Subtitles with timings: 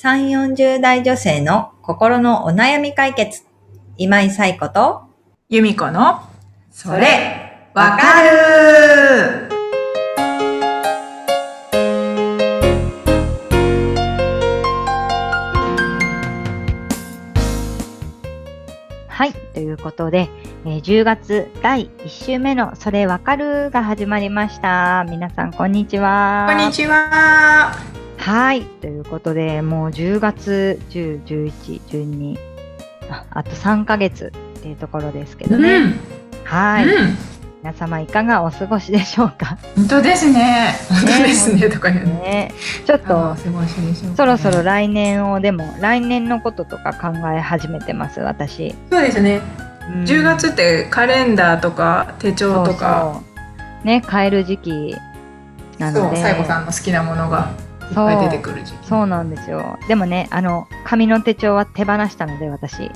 [0.00, 3.42] 3、40代女性の心のお悩み解決。
[3.96, 5.02] 今井彩子と、
[5.48, 6.20] 由美子の、
[6.70, 9.48] それ、わかる
[19.08, 19.32] はい。
[19.52, 20.28] ということで、
[20.64, 25.04] えー10月第1週目のそれわかるが始まりました。
[25.08, 26.46] 皆さん、こんにちは。
[26.48, 28.07] こんにちは。
[28.18, 28.62] はい。
[28.62, 32.38] ということで、もう10月10、11、12、
[33.10, 35.62] ああと3ヶ月っていうところですけどうん。
[35.62, 35.94] ね。
[36.44, 37.16] はい、うん。
[37.62, 39.58] 皆様いかがお過ごしでしょうか？
[39.76, 40.74] 本当ですね。
[40.88, 41.68] 本当ですね。
[41.68, 42.12] とか言うね。
[42.12, 42.54] ね。
[42.86, 43.36] ちょっと
[44.16, 48.74] そろそろ来年を、でも、来年のこととか考え始めてます、私。
[48.90, 49.40] そうですね。
[49.64, 53.24] うん10月ってカレンダーとか手帳とか、そうそ
[53.84, 54.96] うね、変える時期
[55.78, 56.16] なそう、ので。
[56.18, 57.50] さいこさんの好きなものが
[57.88, 58.86] いっぱい出てくる時期。
[58.86, 59.78] そうなんですよ。
[59.88, 62.90] でもね、あの、紙の手帳は手放したので、私。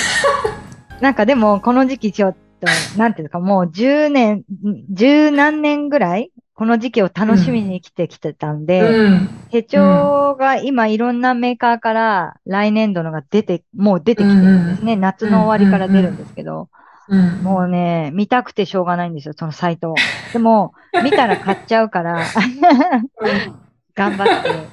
[1.00, 4.42] なんかでも、この時期ちょっと、なんていうか、もう10年、
[4.90, 9.28] 十何年ぐらい、この時期を楽しみに生きてきてたんで、うん。
[9.50, 14.96] 手帳が今いろんなメーカーから来年度のが出て、もう出てきてるんですね。
[14.96, 16.70] 夏の終わりから出るんですけど、
[17.08, 17.42] うん。
[17.42, 19.94] もうね、見たくてしょうがないんですよ、そのサイトを。
[20.32, 20.72] でも、
[21.04, 22.22] 見たら買っちゃうから、
[23.96, 24.68] 頑張って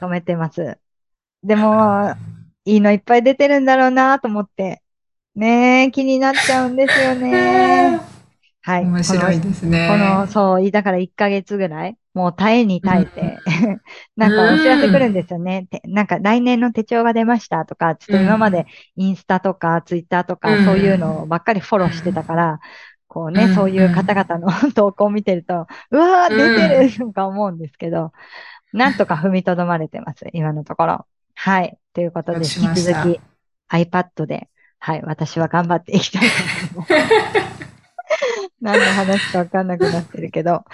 [0.00, 0.78] 止めてます。
[1.42, 2.14] でも、
[2.66, 4.82] いいのいっぱい出てるんだろうなと思って。
[5.36, 8.00] ねえ、気になっちゃうんですよね。
[8.62, 8.84] はい。
[8.84, 9.88] 面白いですね。
[9.90, 13.38] この、そう、だから1ヶ月ぐらい、もう耐えに耐えて、
[14.16, 15.66] なんかお知らせ来るんですよね。
[15.70, 22.60] てなんか来年の手帳が出ましたとか、ちょっと今までインスタとかツイッターとか、うんそういうのばっかりフォローしてたから、
[23.08, 28.12] こうね、うんそういう方々の投稿を見てると、うわー、出てるとか思うんですけど、
[28.76, 31.06] なんとか踏みとどまれてます、今のところ。
[31.34, 31.78] はい。
[31.92, 33.20] ということで、引き続き
[33.70, 34.48] iPad で、
[34.80, 37.04] はい、私は頑張っていきたいと思います。
[38.60, 40.64] 何の話かわかんなくなってるけど、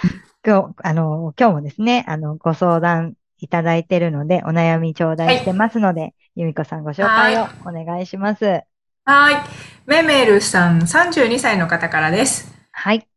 [0.45, 8.63] 今日、あの、今日もですね、あの、ご相談いただいてるので、お悩み頂戴してますので、由美子さんご紹介をお願いします。
[9.05, 9.35] はい。
[9.85, 12.51] メメルさん、32歳の方からです。
[12.71, 13.10] はい。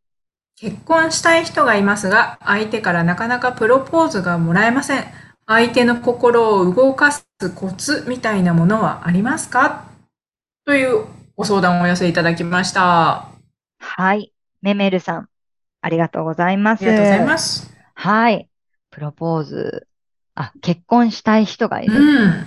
[0.57, 5.03] 結婚したい人がいますが、相手からなかなかプロポーズがもらえません。
[5.45, 9.83] 相手の心を動かすコツみたいなものはありますか？
[10.65, 11.05] という
[11.35, 12.81] ご相談をお寄せいただきました。
[13.17, 13.29] あ
[13.79, 14.31] はい。
[14.61, 15.29] メメルさん、
[15.81, 16.85] ありがとうございます。
[16.85, 17.71] りがとうございます。
[17.93, 18.49] はい。
[18.91, 19.87] プロポーズ。
[20.35, 21.93] あ、結婚したい人がいる。
[21.93, 22.45] うん。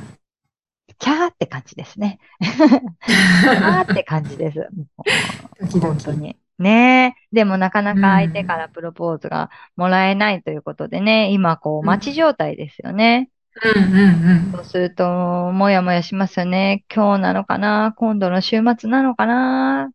[0.98, 2.19] キャーって感じですね。
[2.40, 4.66] キャーって感じです。
[5.60, 6.36] ドキドキ本当に。
[6.58, 7.18] ねえ。
[7.33, 13.31] でもなかなか相手からプロポーズがもらえないということでね、今こううん待ち状態ですよね。
[13.75, 15.05] うんうんそうすると、
[15.53, 16.84] もやもやしますよね。
[16.94, 17.93] 今日なのかな？
[17.97, 19.91] 今度の週末なのかな？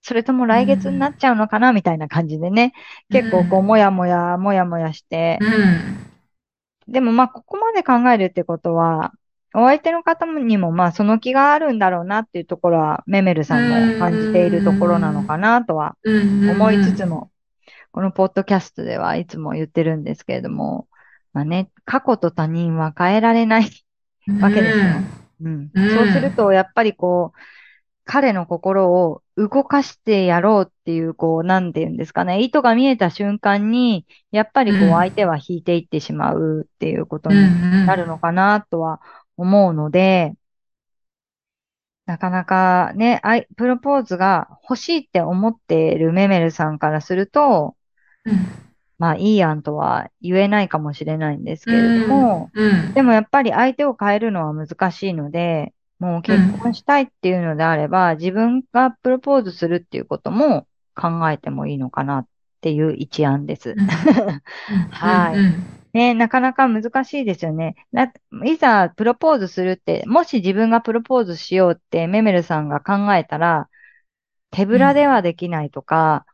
[0.00, 1.72] それとも来月になっちゃうのかな？
[1.72, 2.72] みたいな感じでね。
[3.10, 5.52] 結構こう、うんもやもや、もやもやしてうん。。
[5.52, 6.92] うん。
[6.92, 9.12] でもまあ、ここまで考えるってことは、
[9.56, 17.30] お相手の方にもまあ、その気があるんだろうなっていうところは、メメルさんも感じているところなのかなとはうん思いつつも、
[17.92, 20.88] このポッドキャストではいつも言ってるんですけれども、
[21.32, 23.70] まあね、過去と他人は変えられない
[24.42, 24.84] わけですよ。
[25.42, 25.70] うん。
[25.74, 27.40] うんそうすると、やっぱりこう、
[28.04, 37.36] 彼の心を動かしてやろうっていう、こう、なんて言うんですかね、意図が見えた瞬間に、やっぱりこう、うん相手は引いていってしまうっていうことうん。
[37.36, 37.46] にう
[37.82, 37.86] ん。
[37.86, 39.00] なるのかなとは
[39.36, 40.34] 思うので、
[42.06, 47.76] なかなかね、あいプロポーズが欲しいって思っているメメルさんからすると、
[48.24, 48.38] うん。
[48.98, 52.94] まあいい案とは言えないかもしれないんですけれども、うん。
[52.94, 62.26] でもやっぱり相手を変えるのは難しいので、もう結婚したいっていうのであれば、自分がプロポーズするっていうことも考えてもいいのかなっ
[62.60, 63.74] ていう一案です。
[64.90, 65.54] はいうん。
[65.96, 67.74] ね、なかなか難しいですよね。
[67.90, 68.12] な、
[68.44, 73.70] いざプロポーズするって、もし自分がプロポーズしようってメメルさんが考えたら、
[74.50, 76.26] 手ぶらではできないとか、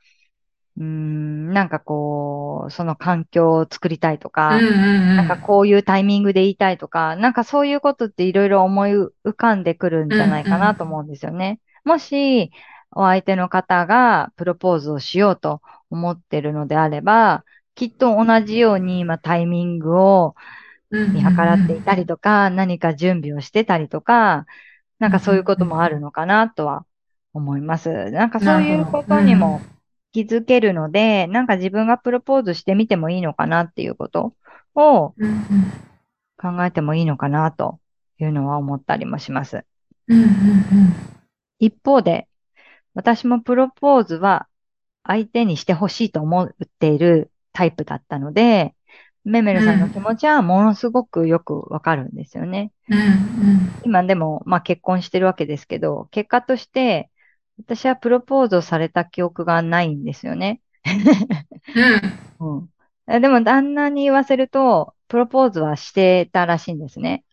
[0.77, 5.17] うーん、なんかこう、その環境を作りたいとか、うんうんうん。
[5.17, 11.61] なんかこういうタイミングで言いたいとか、なんかそういうことっていろいろ思い浮かんでくるんじゃないかなと思うんですよね。
[11.85, 12.51] もし、
[12.91, 17.45] お相手の方がプロポーズをしようと思ってるのであれば、
[17.75, 20.35] きっと同じように今タイミングを
[20.91, 24.47] 見計らっていたりとか、何か準備をしてたりとか、
[24.99, 26.85] なんかそういうこともあるのかなとは
[27.33, 28.11] 思います。
[28.11, 29.61] なんかそういうことにも
[30.13, 34.35] 気づけるので、なんか自分がプロポーズしてみてもいいのかなっていうこと
[34.75, 35.15] を
[36.39, 37.81] 考えてもいいのかなと
[38.19, 39.65] いうのは思ったりもします。
[40.09, 40.29] うんうん
[41.59, 42.29] 一方で、
[42.95, 44.49] 私もプロポーズは
[45.05, 48.75] 相手にしてほしいと思っているタイプだったので、
[49.25, 52.73] メメルさんの気持ちはものすごくよくわかるんですよね。
[52.89, 57.11] うんうん今でも、まあ結婚してるわけですけど、結果として、
[57.59, 60.61] 私はプロポーズをされた記憶がないんですよね。
[62.41, 62.69] うん うん。
[63.09, 67.25] えでも旦那に言わせると、プロポーズはしてたらしいんですね。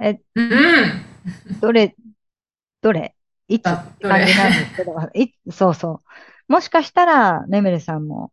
[0.00, 0.50] え、うん
[1.60, 1.94] どれ、
[2.80, 3.14] どれ？
[3.48, 3.66] いつ？
[3.68, 6.02] あって感じなんですけど、いそうそ
[6.48, 6.52] う。
[6.52, 8.32] もしかしたら、メメルさんも、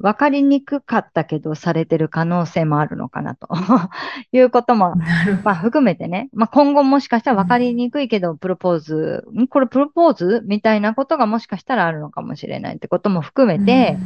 [0.00, 3.48] わかりにくかったけど、されてる可能性もあるのかなと
[4.30, 4.94] いうことも、
[5.42, 6.28] まあ、含めてね。
[6.32, 13.64] まあ、今後もしかしたらわかりにくいけど、プロポーズ、んこれプロポーズみたいなことがもしかしたらあるのかもしれないってことも含めど。
[13.66, 13.98] て、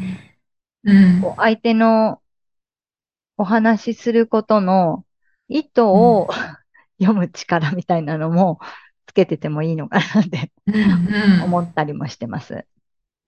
[0.85, 2.21] うん、こう相手の
[3.37, 5.05] お話しすることの
[5.49, 6.29] 意図を
[6.99, 8.61] 読む力みたいなのも
[9.07, 12.65] つけててもいいのかなってうんうん思ったりもしてます。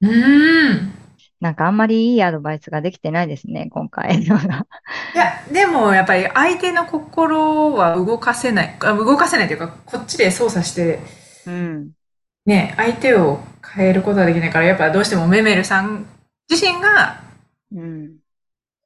[0.01, 1.04] うん
[1.45, 4.67] なんかあんまりいいアドバイスができてないですね、今回のが。
[5.15, 11.01] いや、でもやっぱり相手の心は動かせない、あ動かせないというか、こっちで操作して、
[11.47, 11.91] うん。
[12.47, 16.07] ね、相手を変えることはできないから、やっぱどうしてもメメルさん
[16.49, 17.21] 自身が、
[17.75, 18.17] うん。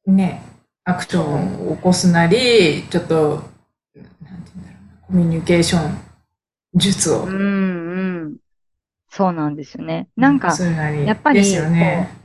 [0.06, 0.43] ね、
[0.82, 3.44] アクションを起こすなり、ちょっと、
[3.94, 5.96] なんて言うんだろうな、コミュニケーション
[6.75, 7.37] 術をうん、う
[8.31, 8.37] ん。
[9.11, 10.08] そうなんですよね。
[10.16, 10.52] なんか、
[11.06, 12.19] やっぱりですよね。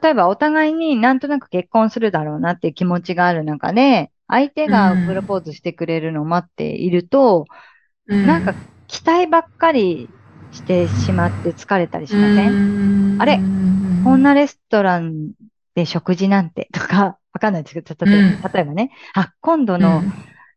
[0.00, 7.46] 例えばお互いになんとなく結婚するだろうなっていう気持ちがある中で、相手がプロポーズしてくれるのを待っていると、
[8.06, 8.54] うなんか
[8.86, 10.08] 期待ばっかり
[10.50, 13.20] してしまって疲れたりしません、ん。
[13.20, 13.34] あれ？
[13.34, 15.32] うんこんなレストラン
[15.74, 16.68] で食事なんて？
[16.72, 20.02] とか、わかんないですけど、例えば例えばね、あ、今度の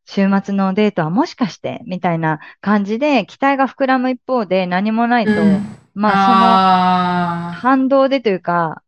[0.06, 5.80] 週末のデートはもしかして、みたいな感じで期待が膨らむ一方で何もないと、うん。
[5.94, 8.82] まああその反動でというか、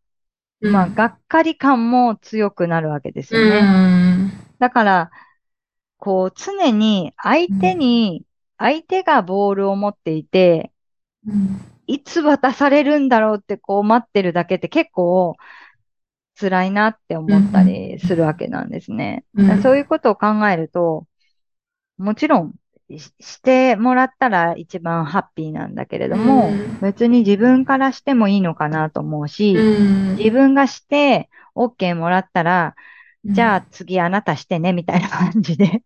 [0.64, 3.60] ーまあがっかり感も強くなるわけですよね。
[3.60, 4.32] うん。
[4.60, 5.12] だから、
[5.98, 8.26] こう常に相手に、
[8.58, 10.72] 相手がボールを持っていて、
[11.28, 11.60] うん。
[11.88, 15.38] いつ渡されるんだろうってこう待ってるだけって結構
[16.40, 19.26] 辛いなって思ったりするわけなんですね。
[19.64, 21.08] そういうことを考えると、
[21.98, 22.56] もちろん
[22.90, 26.80] ししてもらったら一番ハッピーなんだけれども、うん。
[26.82, 30.16] 別に自分からしてもいいのかなと思うし、うん。
[30.16, 32.76] 自分がして OK もらったら、
[33.28, 35.84] じゃあ次あなたしてねみたいな感じで、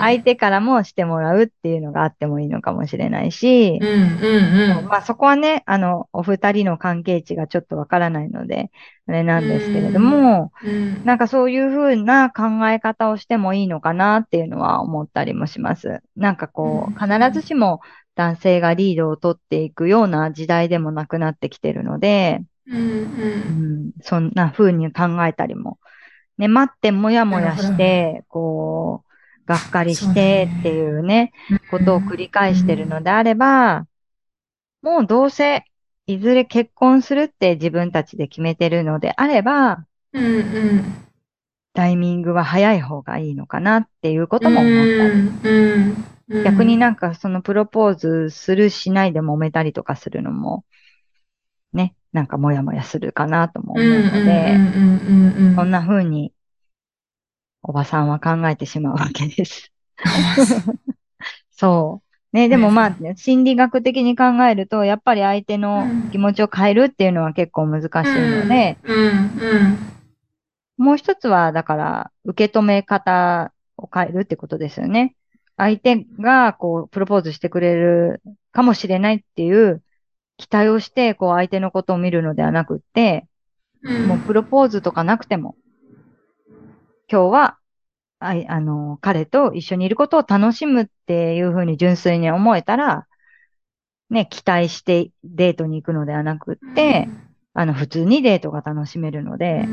[0.00, 3.78] 相手からもしてもらうっていうのがあってもいいのかもしれないし、
[4.88, 8.70] まあそこはね、あの、お二人の関係値がちょっとわからないので、
[9.06, 16.00] あれなんですけれども、うんなんかそういうふうな考え方をしてもいいのかなっていうのは思ったりもします。
[16.16, 17.80] なんかこう、必ずしも
[18.14, 25.78] 男性がリードを取っていくような時代でもなくなってきてるので、うんううんん、そんな風に考えたりも。
[26.38, 31.32] ね、待ってもやもやして、こう、がっかりしてっていうね、
[31.70, 33.86] ことを繰り返してるのであれば、
[34.82, 35.64] もうどうせ、
[36.06, 41.06] いずれ結婚するって自分たちで決めてるのであれば、うんうん。
[41.74, 44.72] タイミングは早い方がいいのかなっていうことも思っ
[46.28, 46.42] た。
[46.44, 50.64] 逆になんかそのプロポーズするしないで揉めたりとかするのも、ね、
[52.12, 54.56] なんかもやもやするかなとも思うので、
[55.54, 56.32] そんな風に、
[57.62, 59.72] おばさんは考えてしまうわけです。
[61.50, 62.06] そう。
[62.36, 68.76] ね、でもまあ、ね、心理学的に考えると、やっぱり相手の気持ちを変えるっていうのは結構難しいので、
[70.76, 75.14] もう一つは、だから、受け止め方を変えるってことですよね。
[75.56, 78.20] 相手が、こう、プロポーズしてくれる
[78.52, 79.82] かもしれないっていう
[80.36, 83.26] 期待をして、こう、相手のことを見るのではなくって、
[83.82, 85.54] うんもうプロポーズとかなくても、
[87.10, 87.58] 今日は、
[88.18, 93.06] あい、あの、彼と一緒にいることを楽しむっていうふうに純粋に思えたら、
[94.10, 97.08] ね、期待してデートに行くのではなくって、
[97.54, 99.68] あの、普通にデートが楽しめるので、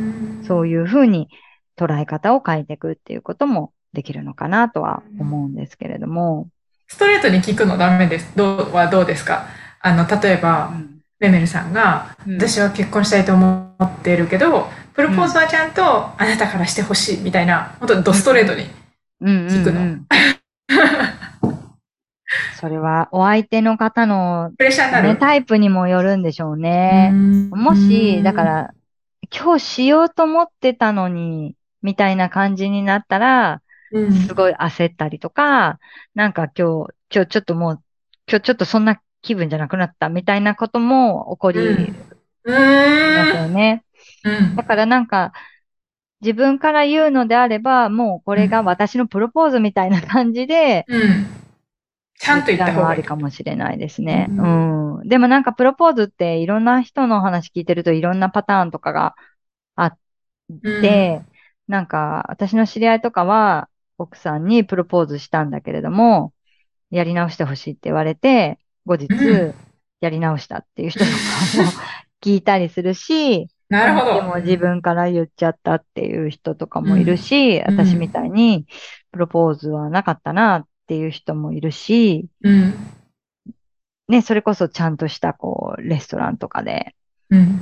[0.46, 1.30] そういうふうに
[1.78, 6.50] 捉え方を変えていくっていうこともできるのかなとは思うんですけれども。
[6.88, 8.36] ストレートに聞くのダメです。
[8.36, 9.48] どうはどうですか？
[9.84, 10.72] あの、例えば、
[11.20, 18.66] レメルさんが、うん私は結婚したいと思ってるけど、プロポーズはちゃんとあなたからしてほしいみたいな、本当にドストレートに。
[19.20, 19.98] うんうんうん聞くの
[22.60, 25.20] それはお相手の方の、プレッシャーになね、る。
[25.20, 27.12] タイプにもよるんでしょうね。
[27.52, 28.74] もし、だか、ら、
[29.32, 33.62] 今日しようと思ってたのに、みたいな感じになったら、
[33.92, 34.14] うん。
[34.14, 35.80] すごい焦ったりとか、
[36.16, 37.82] なんか今日、今日ちょっともう、
[38.28, 43.54] 今日ちょっとそんな気分じゃなくなったみたいなことも起こりうますよん。
[43.54, 43.84] ね。
[44.24, 44.64] うんだ。
[44.64, 45.34] からなんか、
[46.22, 51.26] 自分から言うのであれば、もうこれが私のプロポーズみたいな感じで、うん。
[52.20, 53.04] ちゃんと言った方がある。
[53.04, 54.28] かもしれないですね。
[54.30, 55.08] ううん。
[55.08, 59.16] でもなんかプロポーズっていろんな人の話聞いてるといろんなパターンとかが
[59.76, 59.98] あっ
[60.82, 61.22] て、
[61.68, 66.34] なんか私の知り合いとかは奥さんにプロポーズしたんだけれども、
[66.92, 69.56] やり直してほしいって言われて、後日うん
[70.02, 71.70] やり直したっていう人とかも
[72.22, 74.16] 聞いたりするし、 なるほど。
[74.16, 78.66] でも自分から言っちゃったっていう人とかもいるし、うん私みたいに
[79.14, 82.74] プロポーズはなかったなっていう人もいるし、うん。
[84.10, 86.94] ね、それこそちゃんとしたこう、レストランとかで、
[87.30, 87.62] うん。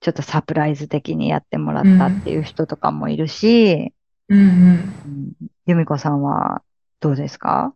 [0.00, 3.94] ちょっとサプライズ的にやってもらったっていう人とかもいるし、
[4.28, 4.38] うん。
[4.38, 4.46] うん。
[4.46, 5.32] うん、
[5.66, 6.62] 由美子さんは
[7.00, 7.74] どうですか？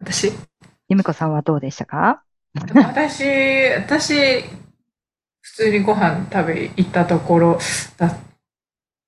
[0.00, 0.32] 私？
[0.88, 2.22] 由美子さんはどうでしたか？
[2.74, 3.24] 私、
[3.76, 4.42] 私、
[5.40, 7.58] 普通にご飯食べ行ったところ
[7.96, 8.16] だっ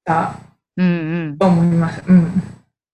[0.04, 0.34] た
[0.76, 1.38] うんうん。
[1.38, 2.02] と思います。
[2.06, 2.42] うん。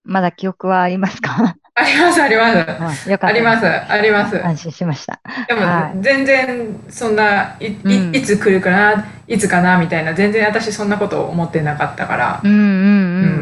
[0.04, 1.56] まだ記憶はありますか？
[1.74, 2.52] あります、ありま
[2.92, 3.10] す。
[3.24, 4.44] あります、あります。
[4.44, 5.20] 安心しました。
[5.48, 13.41] でもはい全然そんない,い、うんいつ来るかないつかなみたいな全然私そんなこと思ってなかったから、うんうんうんうんう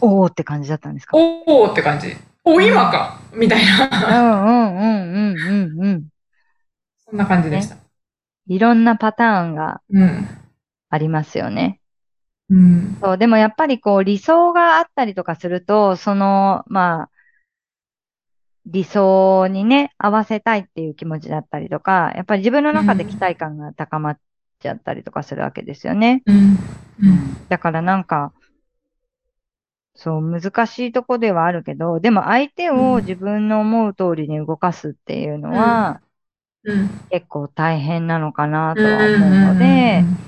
[0.00, 1.16] おーって感じだったんですか？
[1.16, 2.16] おおって感じ。
[2.44, 3.20] お今か？
[3.34, 6.08] みたいうんなうんうんうんうんうん。
[7.04, 7.76] そんな感じでした、
[8.48, 10.28] いろんなパターンがうん。
[10.90, 11.80] ありますよね。
[12.50, 12.98] うん。
[13.00, 17.10] そう、でもやっぱりこう理想があったりとかすると、その、まあ、
[18.66, 24.18] 理想にね、合わせたいっていう気持ちだったりとか、やっぱり自分の中で期待感が高まっ
[24.60, 26.22] ちゃったりとかするわけですよね。
[26.26, 26.36] うん。
[26.36, 27.48] うん。
[27.48, 28.32] だからなんか、
[29.94, 36.00] そう、難しいとこではあるけど、でも相手を自分の思う通りに動かすっていうのは、
[36.64, 36.88] うん。
[37.10, 40.22] 結構大変なのかなとは思うので、うん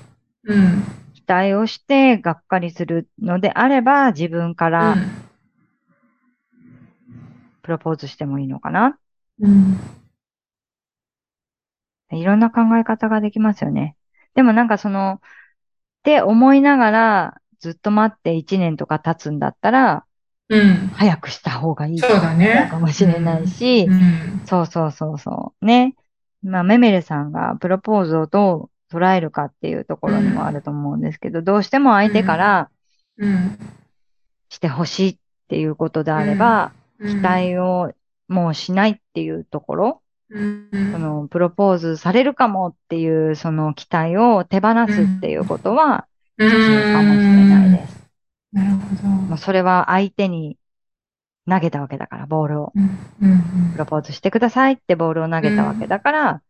[1.15, 4.95] 期待をしてがっかりするのであれば、自分から
[7.63, 8.99] プロポーズしてもいいのかな。
[9.41, 9.79] うん。
[12.11, 13.97] いろんな考え方ができますよね。
[14.35, 15.21] でもなんかその、っ
[16.03, 20.05] て思いながらずっと待って1年とか経つんだったら、
[20.51, 20.91] うん。
[20.93, 22.69] 早くした方がいいそうだね。
[22.71, 24.43] かもしれないし、うん。
[24.45, 25.65] そうそうそうそう。
[25.65, 25.95] ね。
[26.43, 32.69] まあ、メメルさんがプロポーズをどう捉えるかっていうところにもあると思うんですけど、どうしても相手から
[33.17, 33.59] うん
[34.51, 35.17] してほしいっ
[35.49, 37.09] ていうことであれば、うん。
[37.09, 37.95] 期待を
[38.29, 40.69] もうしないっていうところ、うん。
[40.93, 46.07] そのプロポーズされるかもっていうその期待を手放すっていうことは
[46.39, 46.51] うん。
[46.51, 48.05] 必要かもしれないです。
[48.53, 50.57] なるほどもうそれは相手に
[51.49, 52.73] 投げたわけだから、ボールを。
[52.75, 52.85] うん。
[53.23, 53.73] うん。
[53.73, 56.43] プロポーズしてくださいってボールを投げたわけだから、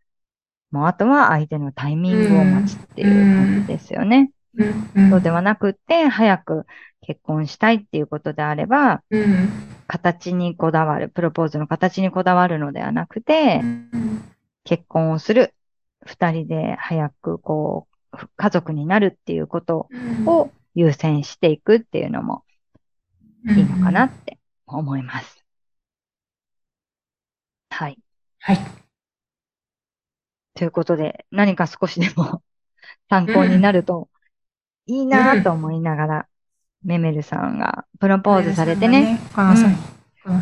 [0.71, 4.31] もうあとは相手のタイミングを待つっていう感じですよね。
[4.57, 4.91] うん。
[4.95, 5.11] うん。
[5.11, 6.67] そうではなくって、早く
[7.01, 9.49] 結婚したいっていうことであれば、うん
[9.87, 13.61] 形にこだわる、プロポーズの形にこだわるのではなくて、
[14.65, 15.55] 結婚をする、
[16.07, 17.94] 二人で早くこう、
[18.37, 19.89] 家族になるっていうこと
[20.27, 22.45] を優先していくっていうのも
[23.47, 25.45] いいのかなって思います。
[27.71, 27.99] はい。
[28.41, 28.59] はい。
[30.55, 32.43] ということで、何か少しでも
[33.11, 34.09] 参考になると
[34.87, 36.29] いいなと思いながら、
[36.85, 39.19] メメルさんがプロポーズされてね、。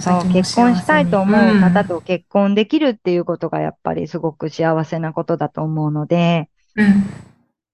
[0.01, 1.97] そう結婚したいと思う方と。
[1.97, 7.32] と結婚できるっていうことがやっぱりすごく幸せなことだと思うので、うん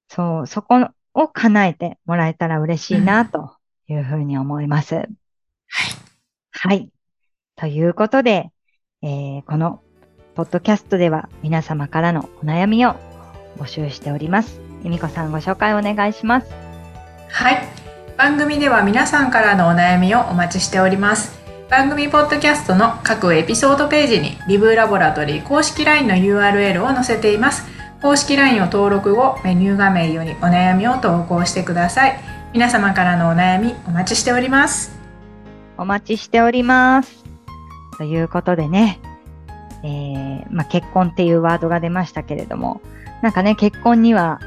[0.08, 3.52] そう、そこを叶えてもらえたら嬉しいなと
[3.88, 4.94] いうふうに思います。
[4.96, 5.08] はい。
[6.52, 6.90] はい。
[7.56, 8.50] ということで、
[9.02, 9.80] えーこの
[10.34, 12.94] ポッドキャストでは皆様からのお悩みを
[13.58, 14.60] 募集しております。
[14.84, 16.46] 由美子さんご紹介お願いします。
[17.28, 17.58] はい。
[18.16, 21.36] 番組では皆さんからのお悩みをお待ちしております。
[21.68, 27.64] 番組ポッドキャストの各エピソードページにリブラボラトリー公式 LINE の URL を載せています。
[28.00, 32.20] 公式 LINE を登録後、メニュー画面よりお悩みを投稿してください。
[32.52, 34.96] 皆様からのお悩みお待ちしております。
[35.76, 37.24] お待ちしております。
[37.96, 39.00] ということでね、
[39.82, 42.80] えーまあ、結婚っていうワードが出ましたけれども、
[43.20, 44.38] なんかね、結婚には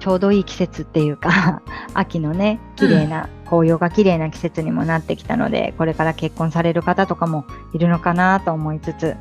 [0.00, 1.62] ちょうどいい季節っていうか、
[1.94, 9.16] 秋のね、綺麗な、紅葉が綺麗な季節にもなってきたので、これから結婚される方とかもいるのかなと思いつつ、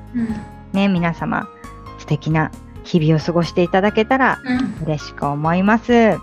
[0.74, 1.48] ね、皆様、
[1.98, 2.52] 素敵な
[2.84, 4.86] 日々を過ごしていただけたらうん。
[4.86, 5.88] 嬉しく思います。
[5.88, 6.20] という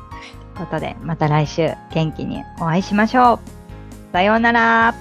[0.56, 3.38] ことで、また来週元気にお会いしましょう。
[4.12, 4.94] さようなら。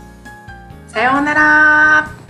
[0.88, 2.25] さようなら。